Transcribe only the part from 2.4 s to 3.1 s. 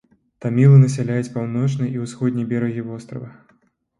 берагі